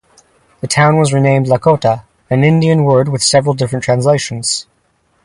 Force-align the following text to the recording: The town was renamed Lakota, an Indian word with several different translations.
The 0.61 0.67
town 0.67 0.97
was 0.97 1.13
renamed 1.13 1.45
Lakota, 1.45 2.05
an 2.31 2.43
Indian 2.43 2.85
word 2.85 3.07
with 3.07 3.21
several 3.21 3.53
different 3.53 3.83
translations. 3.85 4.65